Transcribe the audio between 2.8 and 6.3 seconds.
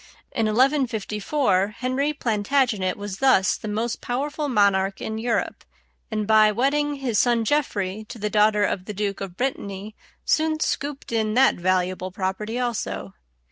was thus the most powerful monarch in Europe, and